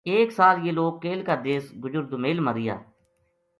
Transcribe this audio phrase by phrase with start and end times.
[0.11, 2.75] ایک سال یہ لوک کیل کا دیس گُجر دومیل ما رہیا